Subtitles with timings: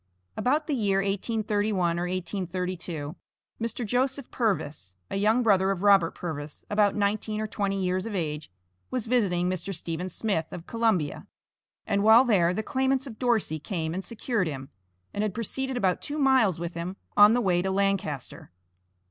[0.35, 3.15] About the year 1831 or 1832,
[3.61, 3.85] Mr.
[3.85, 8.51] Joseph Purvis, a younger brother of Robert Purvis, about nineteen or twenty years of age,
[8.89, 9.75] was visiting Mr.
[9.75, 11.27] Stephen Smith, of Columbia,
[11.85, 14.69] and while there the claimants of Dorsey came and secured him,
[15.13, 18.49] and had proceeded about two miles with him on the way to Lancaster.